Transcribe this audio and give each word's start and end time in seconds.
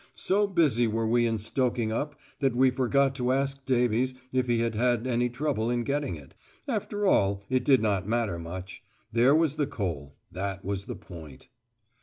So 0.15 0.47
busy 0.47 0.87
were 0.87 1.05
we 1.05 1.27
in 1.27 1.37
stoking 1.37 1.91
up, 1.91 2.19
that 2.39 2.55
we 2.55 2.71
forgot 2.71 3.13
to 3.17 3.31
ask 3.31 3.63
Davies 3.67 4.15
if 4.33 4.47
he 4.47 4.57
had 4.57 4.73
had 4.73 5.05
any 5.05 5.29
trouble 5.29 5.69
in 5.69 5.83
getting 5.83 6.15
it. 6.15 6.33
After 6.67 7.05
all, 7.05 7.43
it 7.51 7.63
did 7.63 7.83
not 7.83 8.07
matter 8.07 8.39
much. 8.39 8.83
There 9.11 9.35
was 9.35 9.57
the 9.57 9.67
coal; 9.67 10.15
that 10.31 10.65
was 10.65 10.85
the 10.85 10.95
point. 10.95 11.49